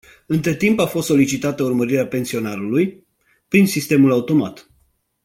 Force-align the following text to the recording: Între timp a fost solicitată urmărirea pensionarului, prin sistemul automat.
Între 0.25 0.55
timp 0.55 0.79
a 0.79 0.85
fost 0.85 1.07
solicitată 1.07 1.63
urmărirea 1.63 2.07
pensionarului, 2.07 3.05
prin 3.47 3.67
sistemul 3.67 4.11
automat. 4.11 4.71